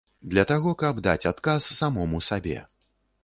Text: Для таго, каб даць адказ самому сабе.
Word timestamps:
Для 0.31 0.43
таго, 0.51 0.71
каб 0.83 1.01
даць 1.09 1.29
адказ 1.33 1.67
самому 1.81 2.21
сабе. 2.31 2.57